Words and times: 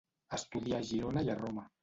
Estudià 0.37 0.79
a 0.79 0.87
Girona 0.93 1.27
i 1.29 1.31
a 1.35 1.37
Roma. 1.45 1.69